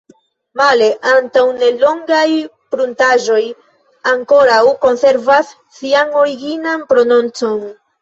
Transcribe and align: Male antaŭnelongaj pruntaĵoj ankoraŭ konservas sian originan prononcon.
Male 0.59 0.85
antaŭnelongaj 1.11 2.23
pruntaĵoj 2.73 3.39
ankoraŭ 4.15 4.59
konservas 4.89 5.55
sian 5.81 6.21
originan 6.27 6.87
prononcon. 6.93 7.67